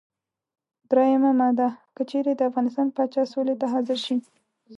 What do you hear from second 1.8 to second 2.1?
که